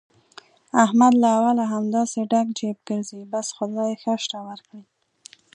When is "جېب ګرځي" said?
2.57-3.21